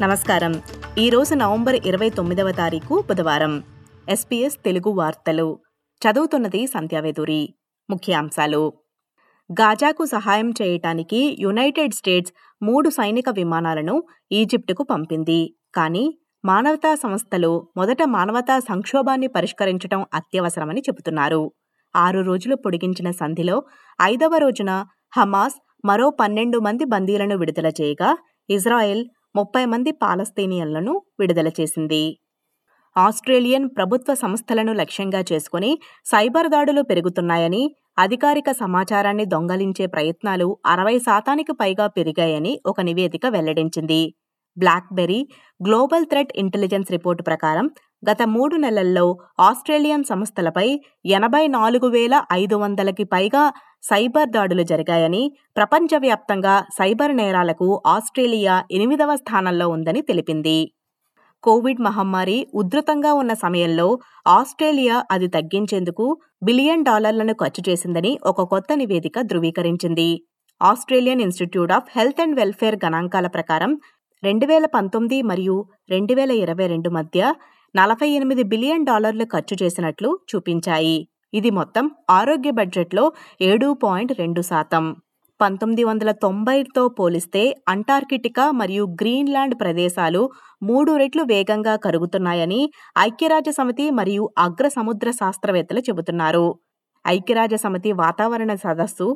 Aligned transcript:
నమస్కారం. 0.00 0.62
ఈరోజు 0.98 1.34
నవంబర్ 1.34 1.74
ఇరవై 1.74 2.10
తొమ్మిదవ 2.10 2.50
తారీఖు 2.50 3.04
బుధవారం. 3.08 3.64
ఎస్పీఎస్ 4.08 4.56
తెలుగు 4.64 4.90
వార్తలు. 4.90 5.58
చదువుతున్నది 6.02 6.66
సంధ్యావేదూరి 6.66 7.54
ముఖ్యాంశాలు 7.90 8.72
గాజాకు 9.52 10.04
సహాయం 10.04 10.50
చేయటానికి 10.50 11.36
యునైటెడ్ 11.40 11.92
స్టేట్స్ 11.92 12.32
మూడు 12.62 12.90
సైనిక 12.90 13.28
విమానాలను 13.28 14.02
ఈజిప్టుకు 14.32 14.82
పంపింది. 14.82 15.54
కానీ 15.74 16.18
మానవతా 16.44 16.94
సంస్థలు 16.94 17.68
మొదట 17.76 18.02
మానవతా 18.02 18.58
సంక్షోభాన్ని 18.58 19.26
పరిష్కరించడం 19.26 20.06
అత్యవసరమని 20.14 20.80
చెబుతున్నారు. 20.80 21.52
ఆరు 21.96 22.20
రోజులు 22.20 22.56
పొడిగించిన 22.56 23.10
సంధిలో 23.10 23.62
ఐదవ 24.02 24.36
రోజున 24.36 24.86
హమాస్ 25.16 25.54
మరో 25.84 26.10
పన్నెండు 26.10 26.58
మంది 26.58 26.84
బందీలను 26.84 27.36
విడుదల 27.36 27.66
చేయగా 27.66 28.18
ఇజ్రాయెల్ 28.50 29.04
ముప్పై 29.34 29.64
మంది 29.64 29.90
పాలస్తీనియన్లను 30.02 30.92
విడుదల 31.20 31.48
చేసింది. 31.60 32.02
ఆస్ట్రేలియన్ 32.96 33.66
ప్రభుత్వ 33.76 34.14
సంస్థలను 34.14 34.72
లక్ష్యంగా 34.72 35.20
చేసుకుని 35.32 35.70
సైబర్ 36.04 36.48
దాడులు 36.48 36.82
పెరుగుతున్నాయని 36.82 37.62
అధికారిక 37.98 38.50
సమాచారాన్ని 38.52 39.24
దొంగలించే 39.24 39.86
ప్రయత్నాలు 39.86 40.48
అరవై 40.66 40.96
శాతానికి 40.98 41.52
పైగా 41.52 41.86
పెరిగాయని 41.86 42.52
ఒక 42.66 42.80
నివేదిక 42.80 43.26
వెల్లడించింది. 43.26 44.02
BlackBerry 44.56 45.20
global 45.60 46.06
threat 46.06 46.32
intelligence 46.36 46.90
report 46.90 47.22
ప్రకారం 47.22 47.66
గత 48.02 48.22
మూడు 48.34 48.56
నెలల్లో 48.56 49.06
ఆస్ట్రేలియన్ 49.40 50.04
సంస్థలపై 50.04 50.66
ఎనభై 51.16 51.42
నాలుగు 51.48 51.88
వేల 51.88 52.14
ఐదు 52.32 52.56
వందలకి 52.56 53.04
పైగా 53.04 53.42
సైబర్ 53.90 54.30
దాడులు 54.30 54.64
జరిగాయని 54.70 55.22
ప్రపంచవ్యాప్తంగా 55.56 56.54
సైబర్ 56.78 57.14
నేరాలకు 57.16 57.68
ఆస్ట్రేలియా 57.86 58.54
ఎనిమిదవ 58.70 59.14
స్థానంలో 59.16 59.68
ఉందని 59.68 60.00
తెలిపింది. 60.00 60.58
కోవిడ్ 61.44 61.80
మహమ్మారి 61.80 62.38
ఉధృతంగా 62.54 63.12
ఉన్న 63.12 63.32
సమయంలో 63.34 63.86
ఆస్ట్రేలియా 64.28 64.96
అది 65.10 65.28
తగ్గించేందుకు 65.28 66.06
బిలియన్ 66.42 66.84
డాలర్లను 66.84 67.34
ఖర్చు 67.34 67.62
చేసిందని 67.68 68.12
ఒక 68.26 68.42
కొత్త 68.52 68.72
నివేదిక 68.72 69.20
ధృవీకరించింది. 69.30 70.10
Australian 70.60 71.24
Institute 71.26 71.72
of 71.72 71.88
Health 71.96 72.20
and 72.20 72.36
Welfare 72.40 72.76
గణాంకాల 72.84 73.26
ప్రకారం 73.36 73.72
రెండు 74.22 74.46
వేల 74.46 74.66
పంతొమ్మిది 74.74 75.18
మరియు 75.22 75.54
రెండు 75.90 76.14
వేల 76.14 76.32
ఇరవై 76.42 76.66
రెండు 76.66 76.90
మధ్య 76.90 77.20
నలభై 77.74 78.08
ఎనిమిది 78.08 78.42
బిలియన్ 78.42 78.84
డాలర్లు 78.84 79.24
ఖర్చు 79.24 79.56
చేసినట్లు 79.62 80.18
చూపించాయి. 80.30 81.08
ఇది 81.34 81.50
మొత్తం 81.50 81.90
ఆరోగ్య 82.10 82.50
బడ్జెట్లో 82.50 83.12
ఏడు 83.40 83.74
పాయింట్ 83.82 84.12
రెండు 84.18 84.40
శాతం. 84.40 84.96
పంతొమ్మిది 85.40 85.84
వందల 85.84 86.10
తొంభైతో 86.10 86.88
పోలిస్తే 86.88 87.42
అంటార్కిటికా 87.68 88.50
మరియు 88.50 88.84
గ్రీన్లాండ్ 89.02 89.54
ప్రదేశాలు 89.60 90.30
మూడు 90.62 90.96
రెట్లు 90.96 91.22
వేగంగా 91.22 91.76
కరుగుతున్నాయని 91.76 92.60
ఐక్యరాజ్య 92.98 93.52
సమితి 93.52 93.90
మరియు 93.90 94.30
అగ్ర 94.38 94.68
సముద్ర 94.68 95.10
శాస్త్రవేత్తలు 95.10 95.80
చెబుతున్నారు. 95.80 96.46
ఐక్యరాజ్య 97.06 97.56
సమితి 97.56 97.92
వాతావరణ 97.92 98.54
సదస్సు 98.54 99.08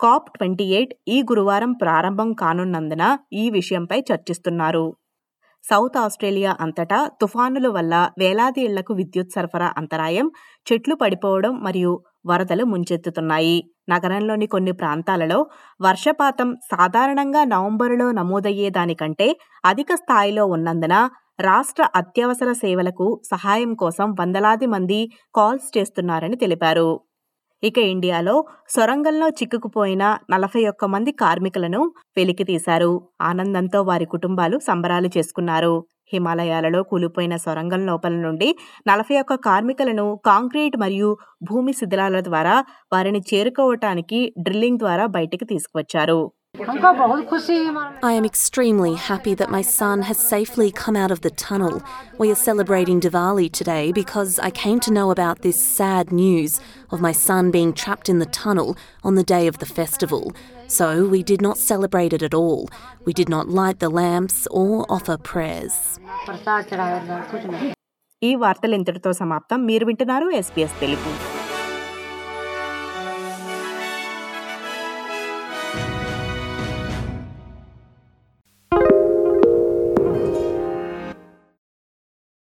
కాప్ 0.00 0.38
ట్వంటీ 0.38 0.64
ఎయిట్ 0.64 0.94
ఈ 1.08 1.22
గురువారం 1.22 1.72
ప్రారంభం 1.72 2.32
కానున్నందున 2.32 3.04
ఈ 3.32 3.50
విషయంపై 3.50 4.00
చర్చిస్తున్నారు. 4.12 4.84
సౌత్ 5.64 5.96
ఆస్ట్రేలియా 5.96 6.52
అంతటా 6.60 6.98
తుఫానుల 7.20 7.66
వల్ల 7.68 7.94
వేలాది 8.18 8.60
ఇళ్ళకు 8.60 8.92
విద్యుత్ 8.94 9.34
సరఫరా 9.34 9.68
అంతరాయం 9.76 10.26
చెట్లు 10.66 10.94
పడిపోవడం 10.94 11.52
మరియు 11.62 11.92
వరదలు 12.26 12.64
ముంచెత్తుతున్నాయి. 12.64 13.58
నగరంలోని 13.88 14.46
కొన్ని 14.46 14.72
ప్రాంతాలలో 14.72 15.38
వర్షపాతం 15.80 16.48
సాధారణంగా 16.72 17.44
నవంబరులో 17.44 18.06
నమోదయ్యే 18.10 18.68
దానికంటే 18.70 19.28
అధిక 19.64 19.92
స్థాయిలో 19.94 20.44
ఉన్నందున 20.46 20.96
రాష్ట్ర 21.40 21.82
అత్యవసర 21.94 22.50
సేవలకు 22.62 23.06
సహాయం 23.30 23.70
కోసం 23.74 24.08
వందలాది 24.20 24.66
మంది 24.66 25.00
కాల్స్ 25.34 25.68
చేస్తున్నారని 25.76 26.36
తెలిపారు. 26.36 26.90
ఇక 27.62 27.78
ఇండియాలో 27.92 28.34
సొరంగంలో 28.74 29.26
చిక్కుకుపోయిన 29.38 30.04
నలభై 30.30 30.62
ఒక్క 30.64 30.84
మంది 30.84 31.10
కార్మికులను 31.22 31.80
వెలికితీశారు 32.18 32.92
ఆనందంతో 33.20 33.80
వారి 33.82 34.06
కుటుంబాలు 34.06 34.58
సంబరాలు 34.68 35.08
చేసుకున్నారు. 35.16 35.74
హిమాలయాలలో 36.12 36.80
కూలిపోయిన 36.82 37.34
సొరంగం 37.36 37.82
లోపల 37.86 38.14
నుండి 38.24 38.48
నలభై 38.88 39.16
ఒక్క 39.20 39.34
కార్మికులను 39.48 40.06
కాంక్రీట్ 40.26 40.76
మరియు 40.76 41.10
భూమి 41.42 41.72
శిథిలాల 41.72 42.20
ద్వారా 42.20 42.56
వారిని 42.92 43.22
చేరుకోవటానికి 43.30 44.20
డ్రిల్లింగ్ 44.38 44.78
ద్వారా 44.78 45.06
బయటికి 45.18 45.44
తీసుకువచ్చారు. 45.44 46.20
I 48.09 48.13
am 48.13 48.25
extremely 48.25 48.95
happy 48.95 49.33
that 49.35 49.51
my 49.51 49.61
son 49.61 50.03
has 50.03 50.17
safely 50.17 50.71
come 50.71 50.95
out 50.95 51.11
of 51.11 51.21
the 51.21 51.29
tunnel. 51.29 51.83
We 52.17 52.31
are 52.31 52.35
celebrating 52.35 53.01
Diwali 53.01 53.51
today 53.51 53.91
because 53.91 54.39
I 54.39 54.51
came 54.51 54.79
to 54.81 54.91
know 54.97 55.11
about 55.11 55.41
this 55.41 55.59
sad 55.79 56.13
news 56.13 56.61
of 56.91 57.01
my 57.01 57.11
son 57.11 57.51
being 57.51 57.73
trapped 57.73 58.07
in 58.07 58.19
the 58.19 58.25
tunnel 58.25 58.77
on 59.03 59.15
the 59.15 59.23
day 59.35 59.47
of 59.47 59.59
the 59.59 59.65
festival. 59.65 60.33
So 60.67 60.87
we 61.07 61.21
did 61.23 61.41
not 61.41 61.57
celebrate 61.57 62.13
it 62.13 62.23
at 62.23 62.33
all. 62.33 62.69
We 63.05 63.13
did 63.13 63.29
not 63.29 63.49
light 63.49 63.79
the 63.79 63.89
lamps 63.89 64.47
or 64.61 64.85
offer 64.89 65.17
prayers. 65.17 65.75
ఈ 68.21 68.31
వార్తలు 68.43 68.75
ఇంతటితో 68.79 69.11
సమాప్తం 69.21 69.59
మీరు 69.69 69.85
వింటున్నారు 69.89 70.27
SPS 70.41 70.77
Telugu 70.83 71.11